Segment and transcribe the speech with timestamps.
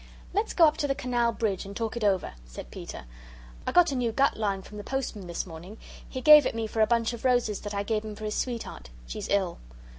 [0.33, 3.05] "Let's go up to the Canal bridge and talk it over," said Peter.
[3.67, 5.77] "I got a new gut line from the postman this morning.
[6.09, 8.33] He gave it me for a bunch of roses that I gave him for his
[8.33, 8.89] sweetheart.
[9.05, 9.59] She's ill."